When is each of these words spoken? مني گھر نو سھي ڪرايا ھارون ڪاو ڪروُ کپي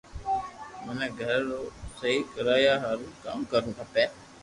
مني 0.85 1.07
گھر 1.19 1.39
نو 1.49 1.59
سھي 1.97 2.13
ڪرايا 2.33 2.73
ھارون 2.83 3.11
ڪاو 3.23 3.39
ڪروُ 3.51 3.71
کپي 3.77 4.05